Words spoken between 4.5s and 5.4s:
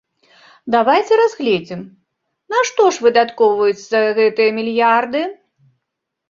мільярды?